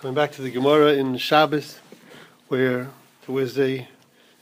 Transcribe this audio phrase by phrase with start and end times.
[0.00, 1.80] Going back to the Gemara in Shabbos,
[2.46, 2.88] where
[3.26, 3.88] there was a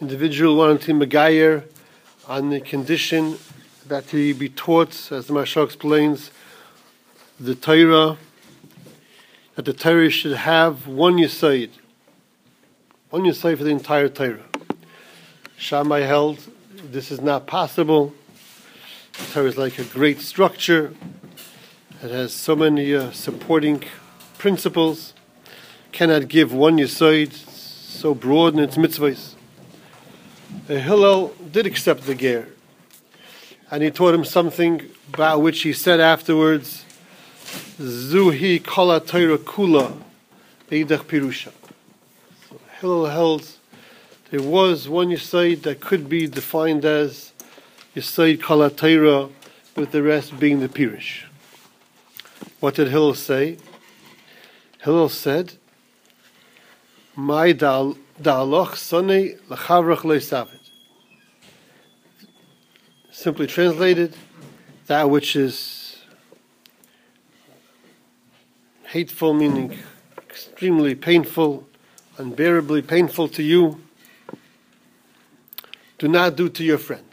[0.03, 1.65] individual wanting to Megayer
[2.29, 3.39] on the condition
[3.89, 6.31] that he be taught, as the Mashal explains,
[7.41, 8.19] the Torah,
[9.55, 11.71] that the Torah should have one Yisaid,
[13.09, 14.45] one Yisaid for the entire Torah.
[15.57, 16.39] Shammai held
[16.93, 18.13] this is not possible.
[19.15, 20.93] The Torah is like a great structure.
[22.03, 23.85] It has so many uh, supporting
[24.37, 25.15] principles.
[25.97, 29.33] Cannot give one Yisaid so broad in its mitzvahs.
[30.67, 32.49] Hillel did accept the ger,
[33.71, 36.85] and he taught him something about which he said afterwards,
[37.79, 39.97] Zuhi kala Torah kula
[40.71, 41.53] beidach pirusha.
[42.51, 43.49] So Hillel held
[44.31, 47.33] there was one Yisaid that could be defined as
[47.95, 49.31] Yisaid kala Torah,
[49.75, 51.23] with the rest being the Pirush.
[52.61, 53.57] What did Hillel say?
[54.83, 55.55] Hillel said,
[57.17, 60.61] "My da'aloch sonei lachavrach leisavet."
[63.11, 64.15] Simply translated,
[64.87, 66.05] that which is
[68.85, 69.79] hateful, meaning
[70.19, 71.67] extremely painful,
[72.19, 73.81] unbearably painful to you,
[75.99, 77.05] do not do to your friend.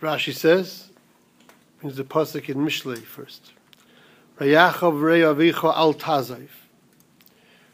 [0.00, 0.90] Rashi says,
[1.80, 3.52] brings the pasuk in Mishlei first.
[4.38, 5.94] Re'avicha al.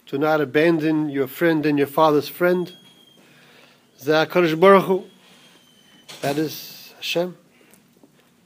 [0.07, 2.73] Do not abandon your friend and your father's friend.
[4.05, 5.05] Baruch Hu.
[6.21, 7.37] That is Hashem.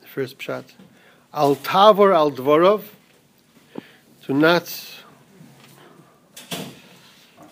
[0.00, 0.64] The first pshat.
[1.34, 2.84] Al tavor al dvorov.
[4.27, 4.69] Do not,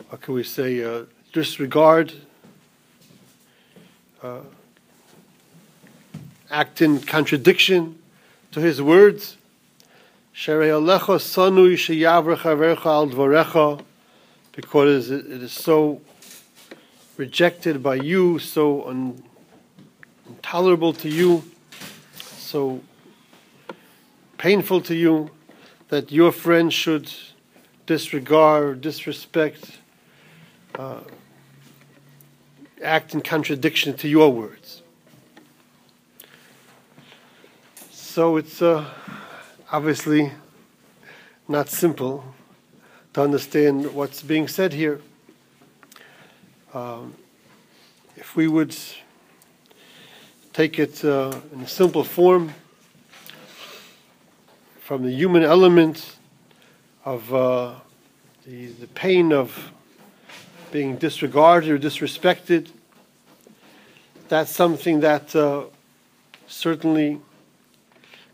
[0.09, 2.13] what can we say, uh, disregard,
[4.23, 4.41] uh,
[6.51, 7.99] act in contradiction
[8.53, 9.37] to his words.
[14.51, 16.01] Because it is so
[17.17, 19.23] rejected by you, so un-
[20.29, 21.45] intolerable to you,
[22.17, 22.81] so
[24.37, 25.31] painful to you,
[25.89, 27.13] that your friend should
[27.87, 29.79] disregard, disrespect,
[30.77, 31.01] uh,
[32.83, 34.83] act in contradiction to your words.
[37.93, 38.91] So it's uh,
[39.75, 40.31] obviously
[41.49, 42.25] not simple
[43.13, 45.01] to understand what's being said here.
[46.73, 47.15] Um,
[48.17, 48.77] if we would
[50.53, 52.55] take it uh, in a simple form
[54.79, 56.19] from the human element
[57.05, 57.75] of uh,
[58.47, 59.73] the, the pain of
[60.71, 62.69] being disregarded or disrespected,
[64.29, 65.65] that's something that uh,
[66.47, 67.21] certainly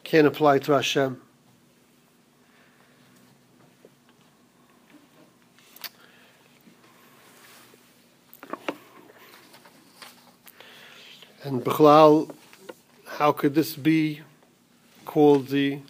[0.05, 1.19] can apply to Hashem.
[11.51, 12.33] And Bechlal,
[13.05, 14.21] how could this be
[15.05, 15.81] called the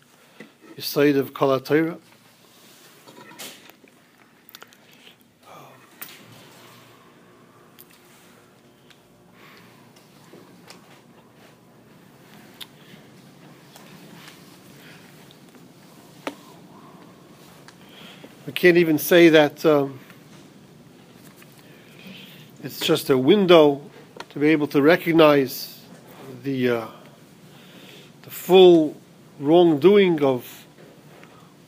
[0.79, 1.99] side of Kalatira?
[18.47, 20.01] We can't even say that um,
[22.63, 23.90] it's just a window
[24.31, 25.81] to be able to recognize
[26.45, 26.87] the uh,
[28.23, 28.97] the full
[29.41, 30.67] wrongdoing of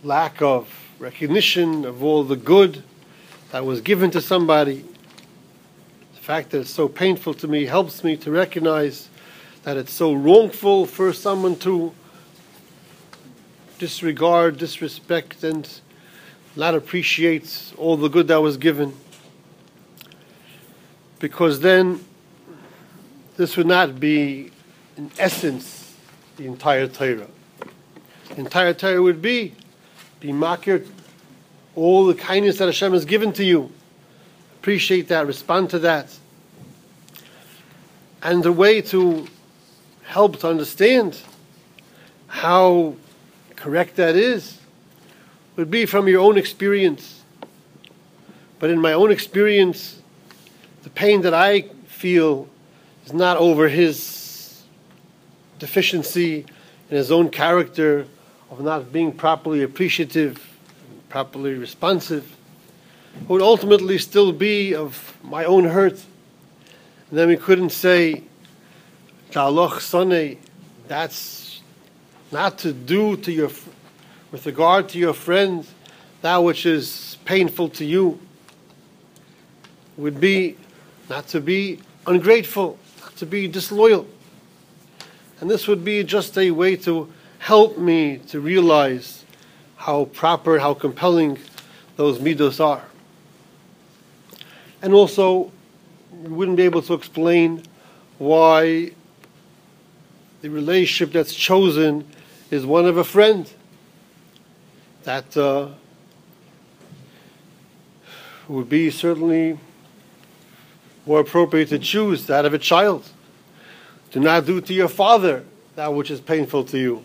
[0.05, 2.85] lack of recognition of all the good
[3.51, 4.85] that was given to somebody.
[6.15, 9.09] The fact that it's so painful to me helps me to recognize
[9.65, 11.93] that it's so wrongful for someone to
[13.79, 15.69] disregard, disrespect, and
[16.55, 18.95] not appreciate all the good that was given.
[21.19, 22.05] Because then
[23.43, 24.53] this would not be,
[24.97, 25.97] in essence,
[26.37, 27.27] the entire Torah.
[28.29, 29.55] The entire Torah would be,
[30.21, 30.87] be makir,
[31.75, 33.73] all the kindness that Hashem has given to you.
[34.61, 36.17] Appreciate that, respond to that.
[38.23, 39.27] And the way to
[40.05, 41.21] help to understand
[42.29, 42.95] how
[43.57, 44.61] correct that is
[45.57, 47.25] would be from your own experience.
[48.61, 50.01] But in my own experience,
[50.85, 52.49] the pain that I feel
[53.05, 54.63] is not over his
[55.59, 56.47] deficiency
[56.91, 58.07] in his own character
[58.51, 60.57] of not being properly appreciative,
[61.09, 62.37] properly responsive.
[63.29, 66.03] Would ultimately still be of my own hurt.
[67.11, 68.25] And then we couldn't say,
[69.31, 70.39] Ta'aloch Sane,
[70.89, 71.61] that's
[72.31, 73.51] not to do to your
[74.33, 75.67] with regard to your friend,
[76.23, 78.19] that which is painful to you,
[79.99, 80.57] would be
[81.11, 82.79] not to be ungrateful,
[83.23, 84.05] to be disloyal.
[85.41, 87.09] And this would be just a way to
[87.39, 89.25] help me to realize
[89.77, 91.39] how proper, how compelling
[91.95, 92.83] those midos are.
[94.83, 95.53] And also,
[96.11, 97.63] we wouldn't be able to explain
[98.19, 98.91] why
[100.41, 102.05] the relationship that's chosen
[102.51, 103.49] is one of a friend.
[105.05, 105.69] That uh,
[108.49, 109.61] would be certainly
[111.07, 113.09] more appropriate to choose that of a child.
[114.13, 115.45] Do not do to your father
[115.75, 117.05] that which is painful to you.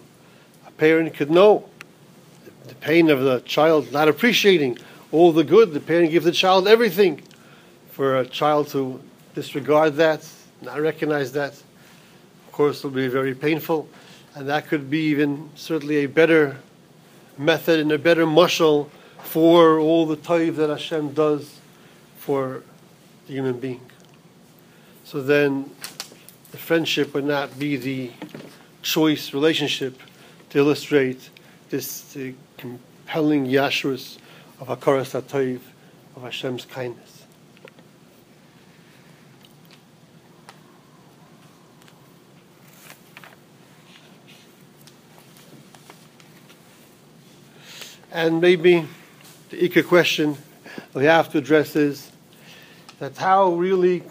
[0.68, 1.70] A parent could know
[2.68, 4.78] the pain of the child not appreciating
[5.12, 5.74] all the good.
[5.74, 7.22] The parent gives the child everything.
[7.92, 9.02] For a child to
[9.34, 10.28] disregard that,
[10.62, 13.88] not recognize that, of course, will be very painful.
[14.36, 16.58] And that could be even certainly a better
[17.38, 18.92] method and a better muscle
[19.24, 21.60] for all the taiv that Hashem does
[22.20, 22.64] for
[23.28, 23.82] the human being.
[25.04, 25.70] So then
[26.52, 28.12] the friendship would not be the
[28.82, 30.02] choice relationship
[30.50, 31.30] to illustrate
[31.70, 34.18] this uh, compelling yashrus
[34.60, 35.60] of Hakaras HaToiv,
[36.16, 37.24] of Hashem's kindness.
[48.12, 48.88] And maybe
[49.52, 50.38] the Ika question
[50.94, 52.12] we have to address is
[53.00, 54.04] that how really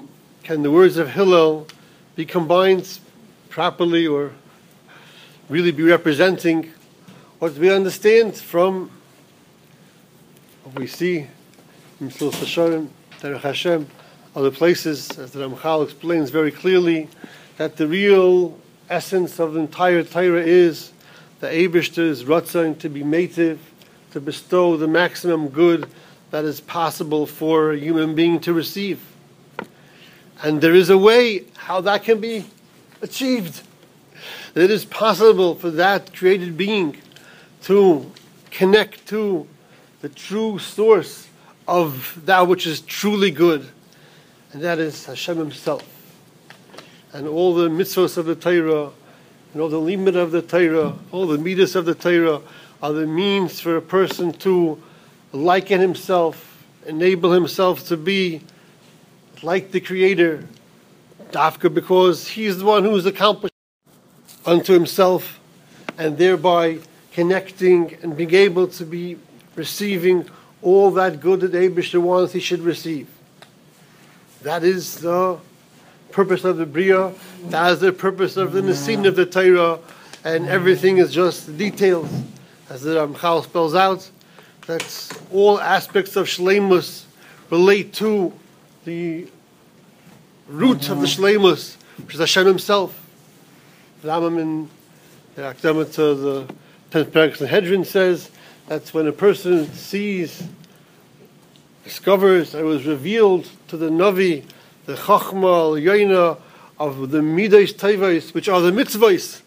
[0.44, 1.66] can the words of Hillel
[2.14, 2.98] be combined
[3.48, 4.32] properly or
[5.48, 6.72] really be representing
[7.38, 8.90] what we understand from
[10.62, 11.26] what we see
[12.00, 12.88] in Mesilas Yesharim,
[13.20, 13.88] Derech Hashem,
[14.36, 17.08] other places, as the Ramchal explains very clearly,
[17.56, 18.58] that the real
[18.88, 20.92] essence of the entire Torah is
[21.40, 23.58] the Abishter's Ratzon to be mative,
[24.12, 25.88] to bestow the maximum good
[26.30, 29.00] that is possible for a human being to receive.
[30.42, 32.44] And there is a way how that can be
[33.00, 33.62] achieved.
[34.54, 36.96] It is possible for that created being
[37.62, 38.10] to
[38.50, 39.46] connect to
[40.00, 41.28] the true source
[41.68, 43.66] of that which is truly good,
[44.52, 45.84] and that is Hashem Himself.
[47.12, 48.90] And all the mitzvahs of the Torah,
[49.52, 52.40] and all the limit of the Torah, all the midas of the Torah
[52.82, 54.80] are the means for a person to
[55.44, 58.42] liken himself, enable himself to be
[59.42, 60.44] like the Creator,
[61.30, 63.54] Dafka, because He's the one who is accomplished
[64.44, 65.40] unto Himself,
[65.98, 66.78] and thereby
[67.12, 69.18] connecting and being able to be
[69.54, 70.28] receiving
[70.62, 73.08] all that good that Abishah wants he should receive.
[74.42, 75.38] That is the
[76.12, 77.12] purpose of the Bria,
[77.44, 79.78] that is the purpose of the Nisin of the Torah,
[80.24, 82.10] and everything is just details,
[82.68, 84.10] as the Ramchal spells out.
[84.66, 87.04] That's all aspects of Shleimus
[87.50, 88.32] relate to
[88.84, 89.28] the
[90.48, 93.00] root of the Shleimus, which is Hashem Himself.
[94.02, 94.70] The Rambam in
[95.36, 96.52] the Akdama the
[96.90, 98.30] 10th paragraph of says
[98.66, 100.42] that's when a person sees,
[101.84, 104.44] discovers, it was revealed to the Navi,
[104.86, 106.38] the Chachma, Yaina,
[106.76, 109.42] of the Midas Tevais, which are the mitzvahs,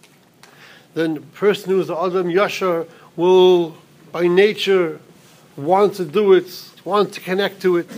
[0.94, 2.88] then the person who is the Adam Yashar
[3.18, 3.76] will,
[4.14, 5.02] by nature,
[5.64, 6.48] want to do it,
[6.84, 7.90] want to connect to it.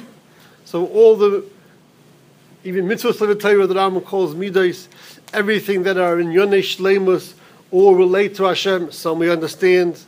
[0.65, 1.45] So all the
[2.63, 4.87] even the Torah that Rambam calls midas,
[5.33, 7.33] everything that are in Yonesh Shlemus
[7.71, 8.91] all relate to Hashem.
[8.91, 9.99] Some we understand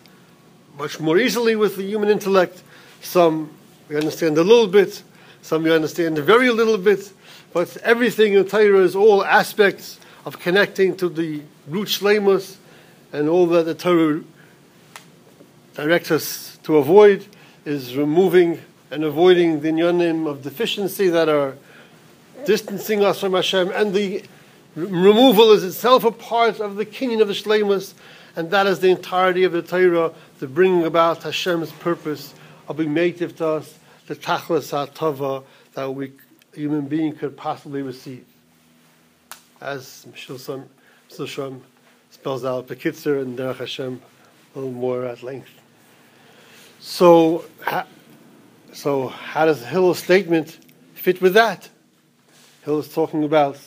[0.77, 2.62] much more easily with the human intellect.
[3.01, 3.50] Some
[3.89, 5.01] we understand a little bit.
[5.41, 7.12] Some we understand very little bit.
[7.53, 12.57] But everything in Torah is all aspects of connecting to the root Shlemus
[13.12, 14.22] and all that the Torah
[15.75, 17.25] directs us to avoid
[17.65, 21.55] is removing and avoiding the inyanim of deficiency that are
[22.46, 24.24] distancing us from Hashem, and the
[24.75, 27.93] removal is itself a part of the kinyan of the Shleimus,
[28.36, 32.34] and that is the entirety of the Torah, the bringing about Hashem's purpose
[32.67, 35.43] of being native to us, the tachlis tava
[35.74, 36.12] that we,
[36.53, 38.25] a human being could possibly receive.
[39.62, 41.62] As Shilsham
[42.12, 44.01] spells out Bekitzer and Derech Hashem
[44.53, 45.50] a little more at length.
[46.85, 47.45] So,
[48.73, 50.59] so how does Hillel's statement
[50.93, 51.69] fit with that?
[52.65, 53.57] Hill is talking about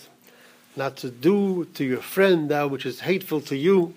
[0.76, 3.94] not to do to your friend that which is hateful to you.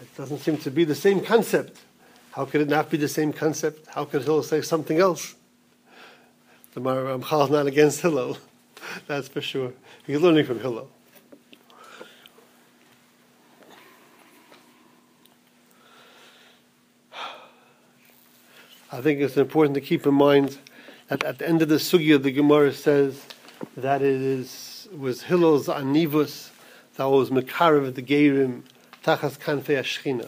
[0.00, 1.80] It doesn't seem to be the same concept.
[2.30, 3.88] How could it not be the same concept?
[3.88, 5.34] How could Hillel say something else?
[6.74, 8.38] The Ramchal is not against Hillel,
[9.08, 9.72] that's for sure.
[10.06, 10.88] He's learning from Hillel.
[18.96, 20.56] I think it's important to keep in mind
[21.08, 23.26] that at the end of the sugya, the Gemara says
[23.76, 26.48] that it is was Hillel's anivus
[26.96, 28.62] that was mekarev the geirim
[29.04, 30.26] tachas kanfei ashchina.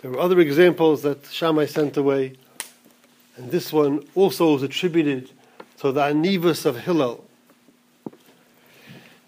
[0.00, 2.38] There were other examples that Shammai sent away,
[3.36, 5.28] and this one also was attributed
[5.80, 7.22] to the anivus of Hillel,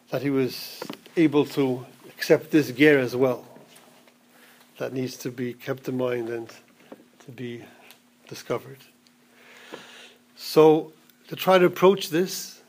[0.08, 0.82] that he was
[1.14, 3.46] able to accept this ger as well.
[4.78, 6.48] That needs to be kept in mind and
[7.26, 7.64] to be
[8.28, 8.78] discovered.
[10.36, 10.92] So,
[11.28, 12.60] to try to approach this,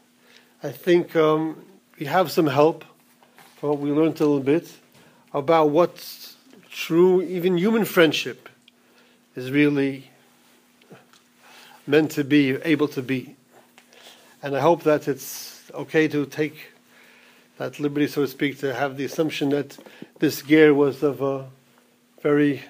[0.63, 1.63] I think um,
[1.99, 2.83] we have some help
[3.57, 4.71] from what we learned a little bit
[5.33, 6.35] about what
[6.69, 8.49] true, even human friendship
[9.35, 10.09] is really
[11.85, 13.35] meant to be, able to be.
[14.41, 16.71] And I hope that it's okay to take
[17.57, 19.77] that liberty, so to speak, to have the assumption that
[20.19, 21.49] this ger was of a
[22.21, 22.63] very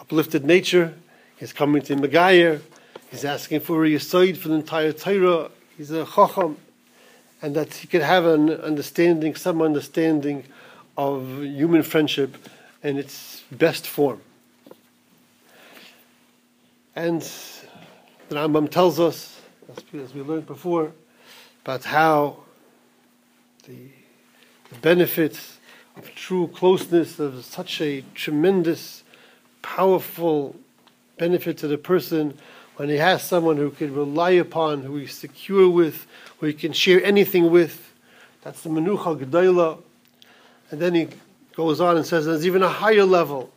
[0.00, 0.94] uplifted nature.
[1.42, 2.60] He's coming to Megayer.
[3.10, 5.50] He's asking for a yisoid for the entire Torah.
[5.76, 6.56] He's a chacham.
[7.42, 10.44] And that he could have an understanding, some understanding
[10.96, 12.36] of human friendship
[12.84, 14.20] in its best form.
[16.94, 17.22] And
[18.28, 19.40] the Rambam tells us,
[19.92, 20.92] as we learned before,
[21.64, 22.36] about how
[23.66, 23.88] the,
[24.70, 25.58] the benefits
[25.96, 29.02] of true closeness, of such a tremendous,
[29.60, 30.54] powerful
[31.16, 32.36] benefit to the person
[32.76, 36.06] when he has someone who can rely upon, who he's secure with,
[36.38, 37.92] who he can share anything with.
[38.42, 39.78] That's the Menucha Gedolah.
[40.70, 41.08] And then he
[41.54, 43.50] goes on and says there's even a higher level.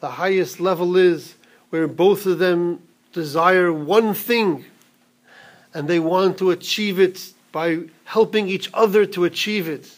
[0.00, 1.36] The highest level is
[1.70, 2.82] where both of them
[3.12, 4.64] desire one thing
[5.72, 9.90] and they want to achieve it by helping each other to achieve it.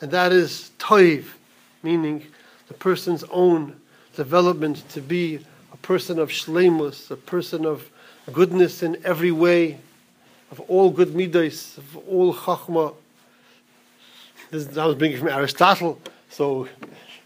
[0.00, 1.24] And that is toiv,
[1.82, 2.26] meaning
[2.68, 3.80] the person's own
[4.14, 5.40] development to be
[5.82, 7.90] person of shlemus, a person of
[8.32, 9.78] goodness in every way,
[10.50, 12.94] of all good midas, of all chachma,
[14.50, 16.66] this I was bringing from Aristotle, so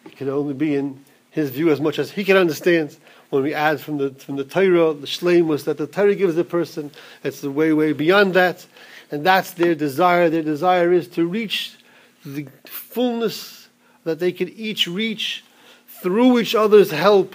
[0.04, 2.96] it can only be in his view as much as he can understand.
[3.30, 6.44] When we add from the from the Torah, the shleimus that the Torah gives the
[6.44, 6.90] person.
[7.24, 8.66] It's the way way beyond that,
[9.10, 10.28] and that's their desire.
[10.28, 11.76] Their desire is to reach
[12.24, 13.68] the fullness
[14.04, 15.44] that they can each reach
[15.88, 17.34] through each other's help,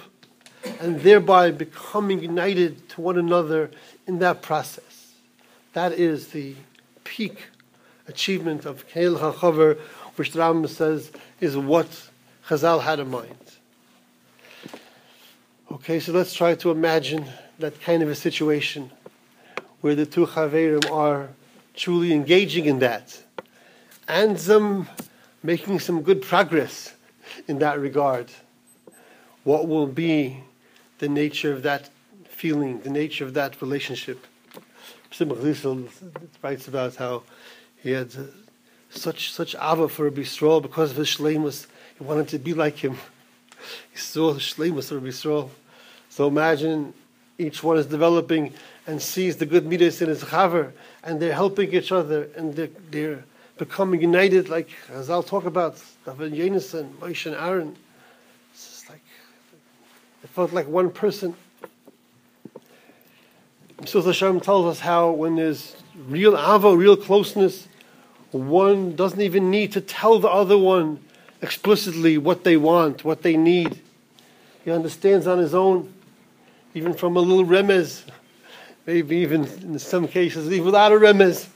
[0.80, 3.72] and thereby becoming united to one another
[4.08, 5.14] in that process.
[5.74, 6.56] That is the
[7.04, 7.44] peak
[8.08, 9.78] achievement of Keil HaChaver,
[10.16, 12.10] which the Rambam says is what
[12.48, 13.36] Chazal had in mind.
[15.72, 17.26] Okay, so let's try to imagine
[17.60, 18.90] that kind of a situation
[19.82, 21.30] where the two Chaverim are
[21.76, 23.22] truly engaging in that
[24.08, 24.90] and some
[25.44, 26.96] making some good progress
[27.48, 28.30] in that regard.
[29.44, 30.44] What will be
[31.00, 31.90] the nature of that
[32.26, 34.26] feeling, the nature of that relationship?
[35.12, 35.84] Simcha
[36.44, 37.24] writes about how
[37.82, 38.24] he had uh,
[38.90, 41.68] such such ava for Rabbi Yisrael because of his shleimus.
[41.98, 42.98] He wanted to be like him.
[43.92, 45.50] He saw the shleimus of Rabbi Yisrael.
[46.10, 46.94] So imagine
[47.38, 48.54] each one is developing
[48.88, 50.72] and sees the good midas in his chaver,
[51.04, 53.24] and they're helping each other, and they're, they're
[53.58, 57.76] becoming united, like as I'll talk about David Yenis and Moshe and Aaron.
[60.30, 61.36] It felt like one person.
[63.86, 65.76] So Hashem tells us how when there's
[66.08, 67.68] real ava, real closeness,
[68.32, 71.00] one doesn't even need to tell the other one
[71.42, 73.82] explicitly what they want, what they need.
[74.64, 75.92] He understands on his own,
[76.76, 78.04] even from a little remez,
[78.86, 81.48] maybe even in some cases, even without a remez.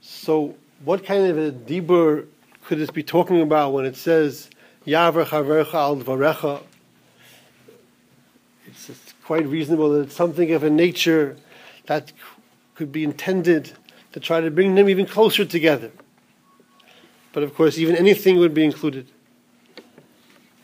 [0.00, 2.26] So, what kind of a dibur
[2.64, 4.48] could this be talking about when it says,
[4.86, 5.26] Yaver
[5.74, 6.62] al
[8.66, 11.36] it's quite reasonable that it's something of a nature
[11.86, 12.12] that
[12.74, 13.72] could be intended
[14.12, 15.90] to try to bring them even closer together.
[17.32, 19.08] But of course, even anything would be included.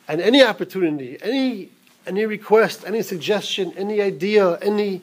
[0.09, 1.71] And any opportunity, any
[2.07, 5.03] any request, any suggestion, any idea, any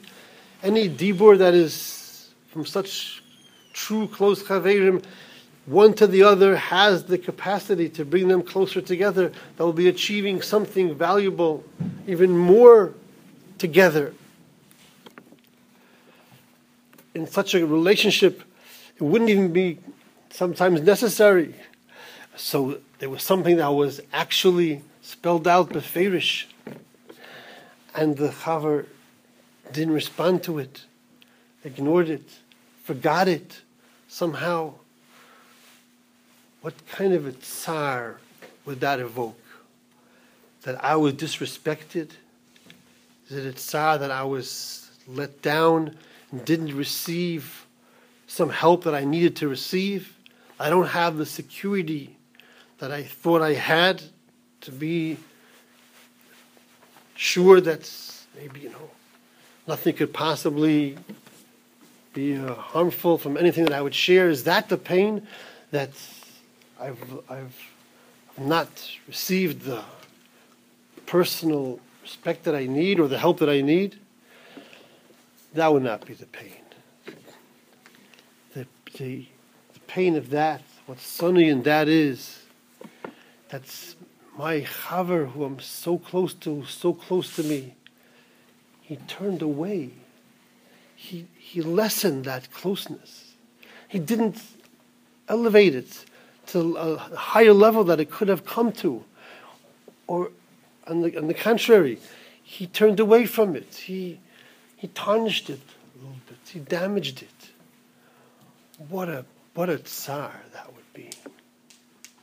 [0.62, 3.22] any dibur that is from such
[3.72, 5.02] true close chaverim,
[5.70, 9.32] one to the other has the capacity to bring them closer together.
[9.56, 11.64] They'll be achieving something valuable,
[12.06, 12.94] even more
[13.58, 14.14] together
[17.14, 18.42] in such a relationship,
[18.96, 19.78] it wouldn't even be
[20.30, 21.54] sometimes necessary.
[22.36, 26.46] So there was something that was actually spelled out beferish,
[27.94, 28.86] and the chaver
[29.72, 30.84] didn't respond to it,
[31.64, 32.38] ignored it,
[32.84, 33.60] forgot it
[34.08, 34.74] somehow.
[36.62, 38.18] What kind of a tsar
[38.64, 39.40] would that evoke?
[40.62, 42.10] that I was disrespected?
[43.28, 45.96] Is it a tsar that I was let down
[46.30, 47.66] and didn't receive
[48.26, 50.16] some help that I needed to receive?
[50.58, 52.16] I don't have the security
[52.78, 54.02] that I thought I had
[54.62, 55.16] to be
[57.14, 57.90] sure that
[58.36, 58.90] maybe, you know,
[59.66, 60.98] nothing could possibly
[62.12, 64.28] be uh, harmful from anything that I would share.
[64.28, 65.26] Is that the pain
[65.70, 65.90] that
[66.80, 67.56] I've, I've
[68.38, 68.68] not
[69.06, 69.82] received the
[71.06, 73.98] personal respect that I need or the help that I need?
[75.54, 76.62] That would not be the pain.
[78.54, 79.26] The, the,
[79.74, 82.42] the pain of that, what sunny and that is,
[83.48, 83.96] that's
[84.38, 87.74] my chaver who I'm so close to, so close to me.
[88.80, 89.90] He turned away
[91.00, 93.32] he, he lessened that closeness.
[93.88, 94.42] He didn't
[95.28, 96.04] elevate it
[96.52, 99.04] to a higher level that it could have come to.
[100.06, 100.30] Or,
[100.86, 101.98] on the, on the contrary,
[102.42, 103.74] he turned away from it.
[103.74, 104.18] He,
[104.76, 105.60] he tarnished it
[105.94, 106.38] a little bit.
[106.52, 107.50] He damaged it.
[108.88, 111.10] What a, what a tsar that would be.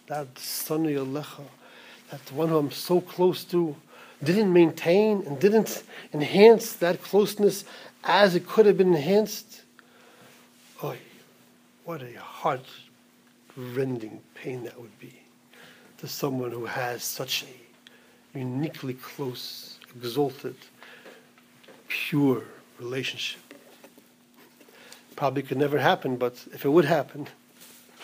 [0.07, 1.43] That Sunni Alecha,
[2.11, 3.75] that one who I'm so close to,
[4.23, 7.63] didn't maintain and didn't enhance that closeness
[8.03, 9.61] as it could have been enhanced.
[10.81, 10.95] Oh,
[11.85, 12.65] what a heart
[13.57, 15.19] rending pain that would be
[15.97, 20.55] to someone who has such a uniquely close, exalted,
[21.87, 22.43] pure
[22.79, 23.41] relationship.
[25.15, 27.27] Probably could never happen, but if it would happen,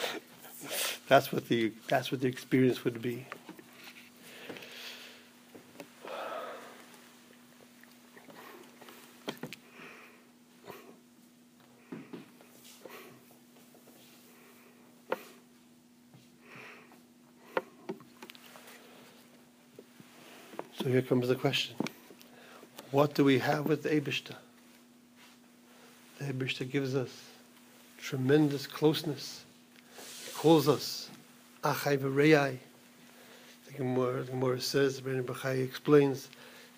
[1.08, 3.28] that's what the that's what the experience would be.
[20.84, 21.78] So here comes the question.
[22.92, 24.36] What do we have with the Abishta?
[26.20, 27.10] The Abishta gives us
[27.98, 29.46] tremendous closeness.
[30.26, 31.10] He calls us
[31.64, 32.58] Achai v'reyai.
[33.68, 35.02] The Gemara, the Gemara says,
[35.42, 36.28] explains,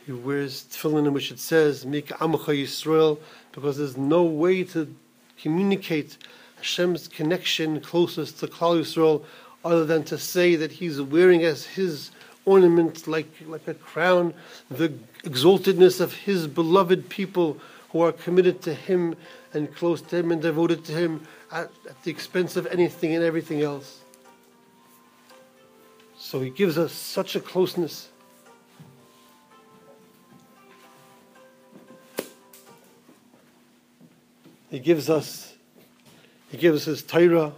[0.05, 3.17] he wears tefillin in which it says, Mik Amacha Yisrael,
[3.53, 4.93] because there's no way to
[5.41, 6.19] communicate
[6.57, 9.23] Hashem's connection closest to Klal Yisrael
[9.63, 12.11] other than to say that he's wearing as his
[12.45, 14.33] ornament like, like a crown,
[14.69, 17.57] the exaltedness of his beloved people
[17.89, 19.15] who are committed to him
[19.53, 23.23] and close to him and devoted to him at, at the expense of anything and
[23.23, 24.01] everything else.
[26.17, 28.09] So he gives us such a closeness.
[34.69, 35.53] He gives us,
[36.49, 37.53] he gives us Torah.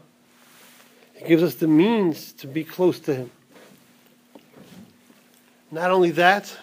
[1.16, 3.32] He gives us the means to be close to him.
[5.72, 6.56] Not only that,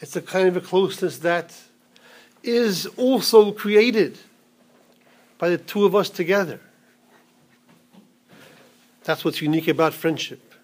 [0.00, 1.54] it's a kind of a closeness that
[2.42, 4.18] is also created
[5.38, 6.60] by the two of us together.
[9.04, 10.54] That's what's unique about friendship.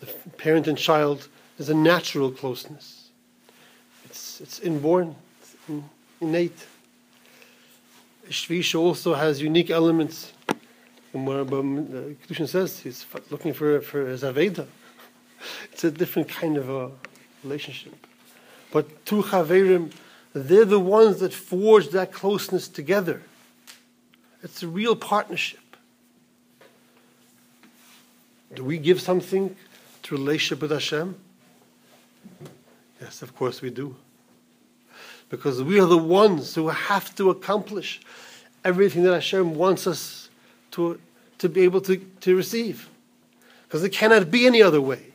[0.00, 0.06] The
[0.38, 3.08] parent and child is a natural closeness.
[4.04, 5.76] It's, it's inborn, it's
[6.20, 6.66] innate.
[8.28, 10.32] Shvisha also has unique elements.
[11.12, 11.44] And where
[12.46, 14.66] says he's looking for, for his Aveda
[15.72, 16.90] it's a different kind of a
[17.42, 18.06] relationship.
[18.72, 19.92] But two chaverim,
[20.32, 23.22] they're the ones that forge that closeness together.
[24.42, 25.60] It's a real partnership.
[28.54, 29.56] Do we give something
[30.02, 31.16] to relationship with Hashem?
[33.00, 33.96] Yes, of course we do.
[35.28, 38.00] Because we are the ones who have to accomplish
[38.64, 40.28] everything that Hashem wants us
[40.72, 41.00] to,
[41.38, 42.88] to be able to, to receive.
[43.66, 45.13] Because it cannot be any other way.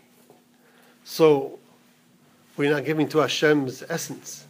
[1.10, 1.58] So
[2.56, 4.46] we're not giving to Hashem's essence,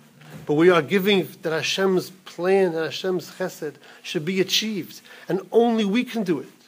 [0.46, 5.86] but we are giving that Hashem's plan and Hashem's chesed should be achieved, and only
[5.86, 6.60] we can do it.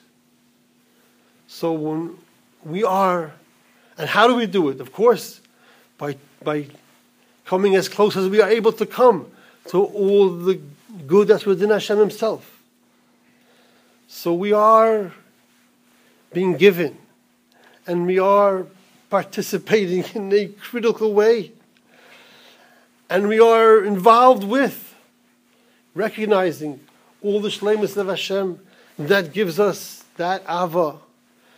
[1.50, 2.16] So when
[2.64, 3.34] we are,
[3.98, 4.80] and how do we do it?
[4.80, 5.42] Of course,
[5.98, 6.68] by by
[7.44, 9.30] coming as close as we are able to come
[9.72, 10.58] to all the
[11.06, 12.64] good that's within Hashem Himself.
[14.08, 15.12] So we are
[16.32, 16.98] being given,
[17.86, 18.68] and we are
[19.12, 21.52] participating in a critical way.
[23.10, 24.96] And we are involved with
[25.94, 26.80] recognizing
[27.22, 28.60] all the shlemus of Hashem
[28.98, 30.96] that gives us that ava,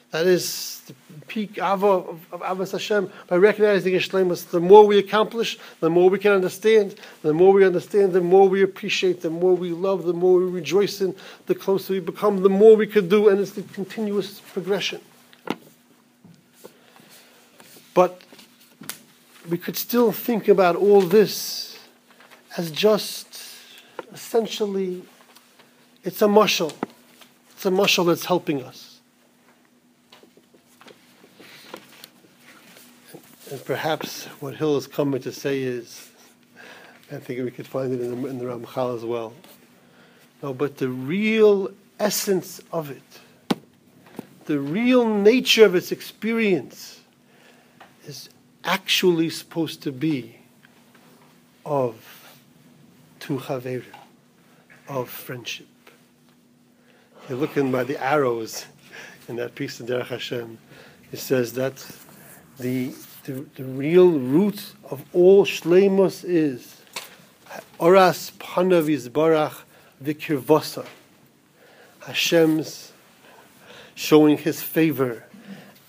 [0.10, 0.96] that is the
[1.28, 4.50] peak ava of, of Avas Hashem, by recognizing shlemus.
[4.50, 6.96] The more we accomplish, the more we can understand.
[7.22, 10.46] The more we understand, the more we appreciate, the more we love, the more we
[10.46, 14.40] rejoice in, the closer we become, the more we can do, and it's the continuous
[14.40, 15.02] progression.
[17.94, 18.22] But
[19.50, 21.78] we could still think about all this
[22.58, 23.40] as just
[24.14, 25.04] essentially
[26.04, 26.74] it's a muscle.
[27.52, 29.00] It's a muscle that's helping us.
[33.52, 36.10] And perhaps what Hill is coming to say is,
[37.12, 39.34] I think we could find it in the, in the Ramchal as well.
[40.42, 43.58] No, but the real essence of it,
[44.46, 47.00] the real nature of its experience,
[48.06, 48.30] is
[48.64, 50.38] actually supposed to be
[51.66, 51.96] of
[53.20, 53.42] tu
[54.90, 55.68] of friendship.
[57.30, 58.66] You're looking by the arrows
[59.30, 60.58] in that piece of Derech Hashem.
[61.12, 61.86] It says that
[62.60, 66.82] the, the, the real root of all shleimus is
[67.80, 69.62] oras panav yizbarach
[70.04, 70.86] vikirvosa.
[72.02, 72.92] Hashem's
[73.96, 75.24] showing his favor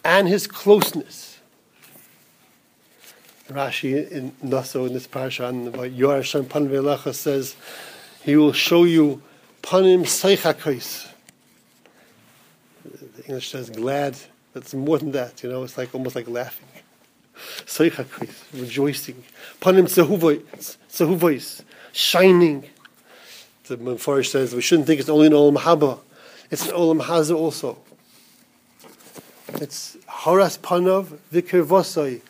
[0.04, 1.33] and his closeness.
[3.48, 6.68] Rashi in Naso in this parasha about Yor Hashem Pan
[7.12, 7.56] says,
[8.22, 9.22] He will show you
[9.62, 11.08] panim seichakos.
[12.84, 14.16] The English says glad.
[14.54, 15.42] That's more than that.
[15.42, 16.68] You know, it's like almost like laughing.
[17.66, 19.22] Seichakos, rejoicing.
[19.60, 19.88] Panim
[20.88, 22.64] sehuvois, shining.
[23.64, 25.98] The Mefarish says we shouldn't think it's only an Olam Haba.
[26.50, 27.78] It's an Olam Haza also.
[29.54, 32.22] It's Haras Panav Vikir Vosai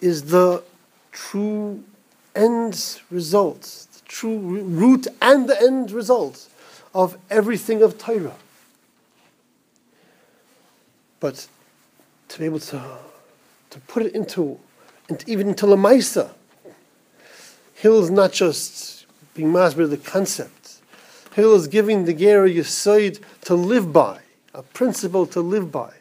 [0.00, 0.62] is the
[1.12, 1.82] true
[2.34, 6.48] end result, the true root and the end result
[6.94, 8.36] of everything of Torah.
[11.20, 11.48] But
[12.28, 12.82] to be able to,
[13.70, 14.58] to put it into,
[15.26, 16.30] even into Lamaisa,
[17.74, 20.80] Hill is not just being master of the concept.
[21.34, 24.20] Hill is giving the Gera Yisoid to live by,
[24.54, 25.92] a principle to live by.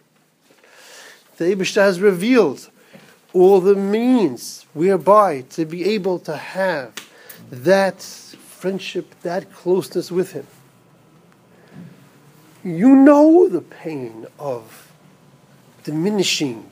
[1.38, 2.69] The Abishta has revealed
[3.35, 6.93] all the means whereby to be able to have
[7.51, 10.47] that friendship, that closeness with Him.
[12.63, 14.91] You know the pain of
[15.83, 16.71] diminishing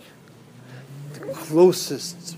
[1.13, 2.37] the closest,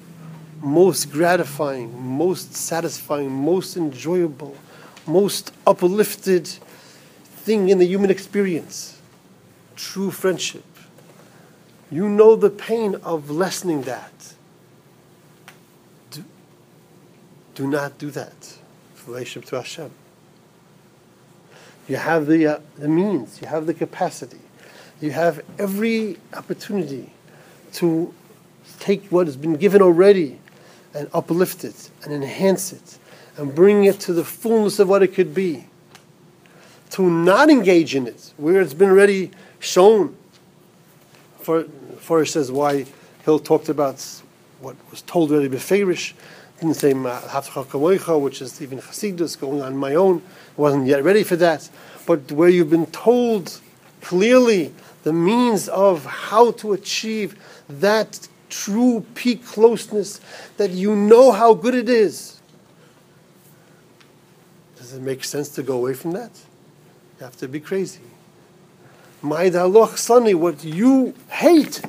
[0.60, 4.58] most gratifying, most satisfying, most enjoyable,
[5.06, 8.98] most uplifted thing in the human experience
[9.76, 10.64] true friendship.
[11.92, 14.34] You know the pain of lessening that.
[16.12, 16.24] Do,
[17.54, 18.58] do not do that.
[19.08, 19.92] Relationship to Hashem.
[21.88, 24.40] You have the, uh, the means, you have the capacity,
[25.00, 27.12] you have every opportunity
[27.74, 28.12] to
[28.80, 30.40] take what has been given already
[30.96, 32.98] and uplift it and enhance it
[33.38, 35.66] and bring it to the fullness of what it could be.
[36.92, 40.16] To not engage in it where it's been already shown
[41.46, 41.64] for
[42.00, 42.86] Forrest says why
[43.24, 44.04] Hill talked about
[44.62, 46.14] what was told already beferish.
[46.60, 50.24] Didn't say Hafcha which is even Hasidus going on my own.
[50.58, 51.70] wasn't yet ready for that.
[52.08, 53.62] But where you've been told
[54.02, 57.36] clearly the means of how to achieve
[57.70, 60.22] that true peak closeness,
[60.58, 62.40] that you know how good it is.
[64.78, 66.32] Does it make sense to go away from that?
[67.20, 68.02] You have to be crazy.
[69.26, 71.82] Ma'id suddenly what you hate,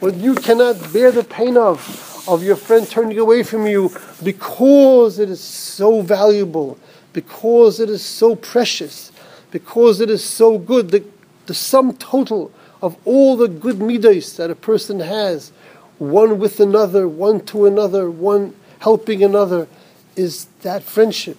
[0.00, 3.90] what you cannot bear the pain of, of your friend turning away from you
[4.22, 6.78] because it is so valuable,
[7.14, 9.10] because it is so precious,
[9.50, 10.90] because it is so good.
[10.90, 11.02] The,
[11.46, 12.52] the sum total
[12.82, 15.50] of all the good midas that a person has,
[15.96, 19.68] one with another, one to another, one helping another,
[20.16, 21.38] is that friendship.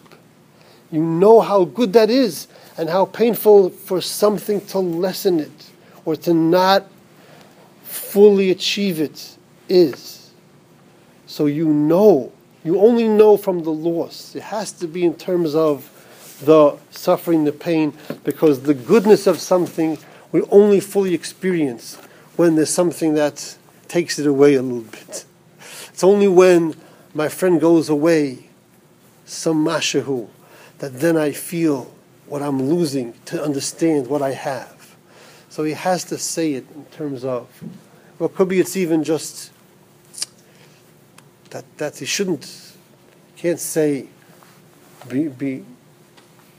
[0.91, 2.47] You know how good that is
[2.79, 5.69] and how painful for something to lessen it
[6.05, 6.87] or to not
[7.83, 9.35] fully achieve it
[9.67, 10.31] is.
[11.27, 12.31] So you know,
[12.63, 14.33] you only know from the loss.
[14.33, 15.91] It has to be in terms of
[16.41, 17.91] the suffering, the pain,
[18.23, 19.97] because the goodness of something
[20.31, 21.97] we only fully experience
[22.37, 23.57] when there's something that
[23.89, 25.25] takes it away a little bit.
[25.89, 26.75] It's only when
[27.13, 28.47] my friend goes away,
[29.25, 30.29] some mashahu,
[30.77, 31.91] that then I feel
[32.29, 34.95] what I'm losing to understand what I have.
[35.49, 37.49] So he has to say it in terms of,
[38.19, 39.51] well, could be it's even just
[41.49, 42.73] that that he shouldn't,
[43.35, 44.07] can't say,
[45.07, 45.65] be be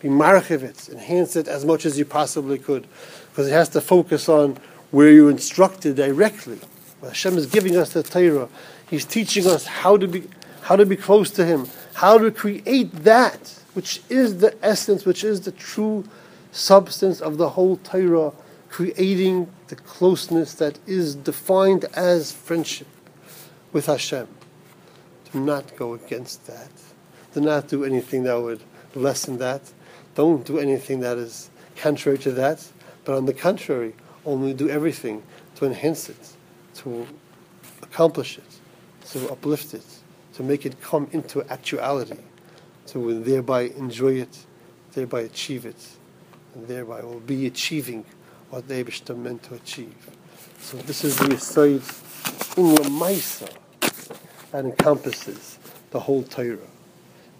[0.00, 2.86] be marchiv enhance it as much as you possibly could,
[3.30, 4.58] because it has to focus on
[4.90, 6.58] where you're instructed directly.
[7.00, 8.48] Well Hashem is giving us the Torah.
[8.88, 10.24] He's teaching us how to be
[10.62, 15.24] how to be close to Him, how to create that which is the essence, which
[15.24, 16.04] is the true
[16.52, 18.32] substance of the whole Torah,
[18.68, 22.86] creating the closeness that is defined as friendship
[23.72, 24.28] with Hashem.
[25.32, 26.70] Do not go against that.
[27.34, 28.60] Do not do anything that would
[28.94, 29.62] lessen that.
[30.14, 32.66] Don't do anything that is contrary to that.
[33.04, 33.94] But on the contrary,
[34.26, 35.22] only do everything
[35.56, 36.32] to enhance it,
[36.76, 37.06] to
[37.82, 39.84] accomplish it, to uplift it,
[40.34, 42.18] to make it come into actuality,
[42.90, 44.46] to thereby enjoy it,
[44.92, 45.88] thereby achieve it,
[46.54, 48.04] and thereby will be achieving
[48.50, 49.94] what the Abishta meant to achieve.
[50.58, 51.82] So this is the side
[52.56, 53.52] in Lamaisa
[54.50, 55.58] that encompasses
[55.90, 56.58] the whole Torah.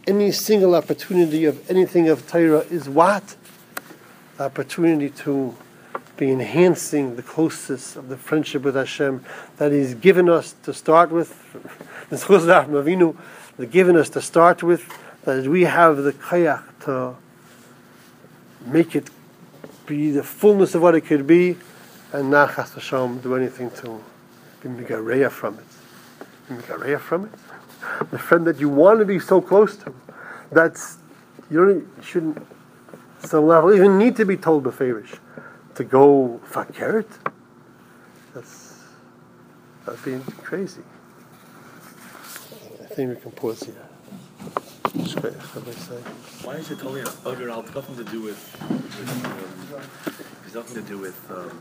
[0.06, 3.36] Any single opportunity of anything of Torah is what?
[4.36, 5.54] The opportunity to
[6.16, 9.24] be enhancing the closeness of the friendship with Hashem
[9.56, 11.36] that He's given us to start with.
[13.60, 14.88] The given us to start with,
[15.24, 17.16] that we have the kayak to
[18.66, 19.10] make it
[19.86, 21.56] be the fullness of what it could be,
[22.12, 24.00] and not Chas Hashem do anything to
[24.62, 25.64] be Megareya from it.
[26.48, 28.10] Megareya from it.
[28.10, 29.92] The friend that you want to be so close to,
[30.52, 30.98] that's
[31.50, 32.46] you don't shouldn't
[33.24, 35.18] some level even need to be told the beferish
[35.74, 37.06] to go fakert.
[38.34, 38.78] That's
[39.84, 40.82] that's being crazy.
[42.80, 43.89] I think we can pause here.
[44.92, 47.60] Why is it totally overall?
[47.60, 48.56] It's nothing to do with.
[48.68, 49.82] with um,
[50.44, 51.30] it's nothing to do with.
[51.30, 51.60] Um,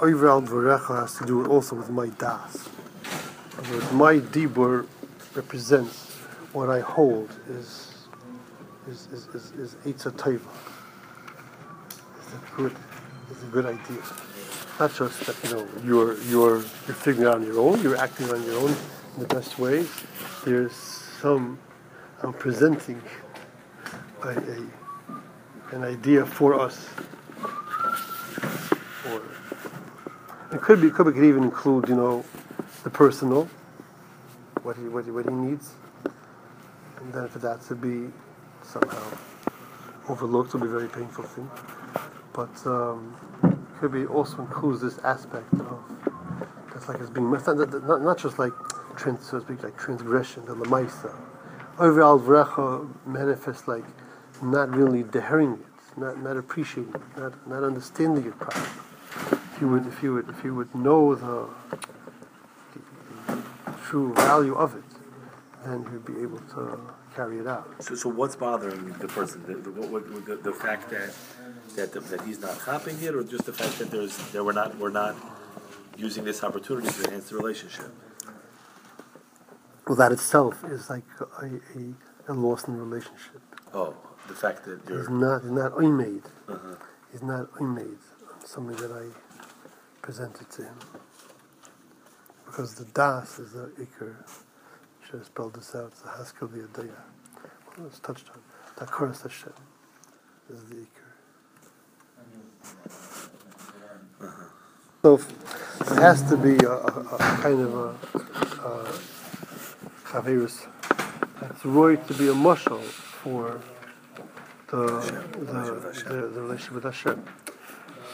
[0.00, 2.68] overall v'recha has to do also with my das.
[3.92, 4.86] My dibur
[5.34, 6.10] represents
[6.52, 8.08] what I hold is
[8.88, 10.40] is is is, is Eitzah Teva.
[12.16, 12.76] It's a good,
[13.30, 14.02] it's a good idea.
[14.80, 17.80] Not just that you know you're you're you're figuring out on your own.
[17.82, 18.70] You're acting on your own
[19.14, 19.86] in the best way.
[20.44, 21.58] There's some
[22.22, 23.00] I'm presenting
[24.22, 24.68] a, a
[25.72, 26.88] an idea for us.
[29.08, 29.22] Or
[30.52, 32.24] it could be could, be, could even include you know
[32.84, 33.48] the personal,
[34.62, 35.72] what he what he, what he needs,
[36.98, 38.12] and then for that to be
[38.62, 39.16] somehow
[40.08, 41.50] overlooked would be a very painful thing.
[42.34, 43.16] But um,
[43.78, 45.82] could be also includes this aspect of
[46.72, 48.52] that's like it's being not, not, not just like
[48.96, 51.14] trans, so to speak, like transgression, the lamaisa.
[51.80, 53.84] Overall, vrecha manifests like
[54.42, 58.68] not really deherring it, not not appreciating it, not not understanding it properly.
[59.54, 61.48] If you would, if you would, if you would know the,
[62.74, 62.80] the,
[63.32, 64.84] the true value of it,
[65.64, 66.78] then you'd be able to
[67.16, 67.82] carry it out.
[67.82, 69.42] So, so what's bothering the person?
[69.46, 71.14] The, the, what, the, the fact that
[71.76, 74.76] that that he's not hopping it, or just the fact that there's that we're not
[74.76, 75.16] we're not
[75.96, 77.90] using this opportunity to enhance the relationship?
[79.90, 81.02] Well, that itself is like
[81.42, 81.52] a, a,
[82.28, 83.42] a loss in the relationship.
[83.74, 83.96] Oh,
[84.28, 86.22] the fact that you're He's not, he's not oimed.
[86.46, 86.76] Uh-huh.
[87.10, 87.98] He's not oimed
[88.32, 89.08] on something that I
[90.00, 90.76] presented to him.
[92.46, 94.14] Because the das is the ikr.
[95.04, 95.88] Should have spelled this out.
[95.88, 96.94] It's the haskell the adaya.
[97.76, 98.86] Well, it's touched on.
[98.86, 99.54] Takoras Hashem
[100.54, 101.10] is the ikr.
[105.02, 105.20] So
[105.80, 107.96] it has to be a, a, a kind of a,
[110.10, 110.66] a chavirus.
[111.40, 113.60] That's right to be a mushal for
[114.68, 117.24] the the, the, the relationship with Hashem.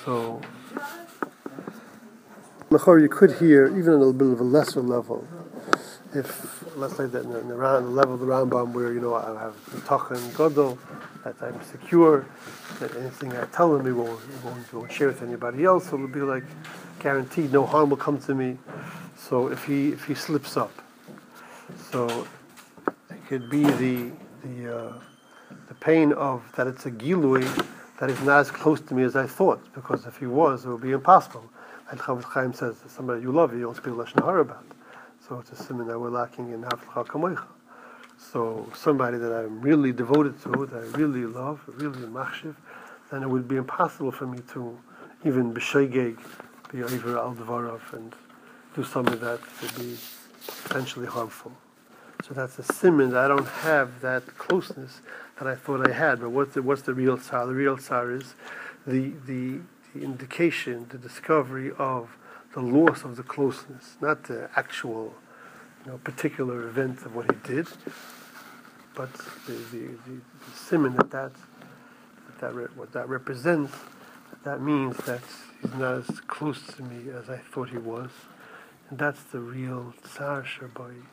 [0.05, 0.41] So,
[2.71, 5.27] Machor, you could hear even on a little bit of a lesser level,
[6.15, 8.93] if let's say that in the, in the, round, the level of the Rambam where
[8.93, 10.79] you know I have the Tachan Godel,
[11.25, 12.27] that I'm secure,
[12.79, 15.89] that anything I tell them, he won't, won't, won't share with anybody else.
[15.89, 16.45] So it'll be like
[17.01, 18.59] guaranteed, no harm will come to me.
[19.17, 20.86] So if he if he slips up,
[21.97, 22.27] so
[23.09, 24.11] it could be the
[24.45, 24.93] the uh,
[25.69, 27.47] the pain of that it's a gilui
[27.99, 29.63] that is not as close to me as I thought.
[29.73, 31.47] Because if he was, it would be impossible.
[31.91, 34.67] And Chofetz Chaim says that somebody you love, you don't speak lashon hara about.
[35.27, 37.47] So it's a simon that we're lacking in Haflcha Kamoicha.
[38.19, 42.57] So somebody that I'm really devoted to, that I really love, really machshiv,
[43.11, 44.79] then it would be impossible for me to
[45.25, 46.19] even b'sheigeg,
[46.71, 47.35] be over al
[47.93, 48.15] and
[48.75, 49.97] do something that would be
[50.63, 51.53] potentially harmful.
[52.27, 55.01] So that's a simon that I don't have that closeness
[55.39, 56.21] that I thought I had.
[56.21, 57.47] But what's the, what's the real tsar?
[57.47, 58.35] The real tsar is
[58.85, 59.61] the, the,
[59.95, 62.17] the indication, the discovery of
[62.53, 65.15] the loss of the closeness, not the actual
[65.85, 67.69] you know, particular event of what he did,
[68.97, 69.13] but
[69.47, 71.33] the, the, the, the simon that that,
[72.41, 73.73] that, re, what that represents,
[74.43, 75.21] that means that
[75.63, 78.11] he's not as close to me as I thought he was.
[78.91, 81.05] And that's the real tsar shabai.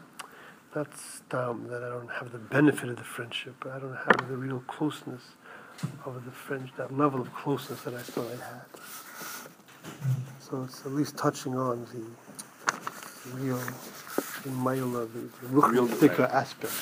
[0.73, 3.53] That's dumb that I don't have the benefit of the friendship.
[3.65, 5.21] I don't have the real closeness
[6.05, 8.65] of the friend, that level of closeness that I thought I had.
[10.39, 16.73] So it's at least touching on the real, in Maila, the Real- ruchnistical aspect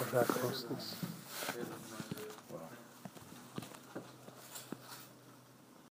[0.00, 0.96] of that closeness.